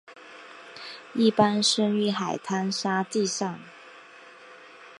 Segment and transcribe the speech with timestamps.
[1.13, 3.59] 一般生于海滩沙地上。